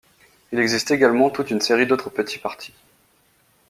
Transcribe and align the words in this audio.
Il 0.51 0.57
existe 0.59 0.89
également 0.89 1.29
tout 1.29 1.45
une 1.45 1.61
série 1.61 1.85
d'autres 1.85 2.09
petits 2.09 2.39
partis. 2.39 2.73